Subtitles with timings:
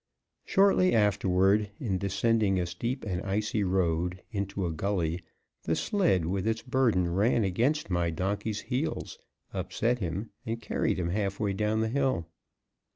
[0.45, 5.21] Shortly afterward, in descending a steep and icy road into a gully
[5.65, 9.19] the sled with its burden ran against my donkey's heels,
[9.53, 12.25] upset him, and carried him half way down the hill.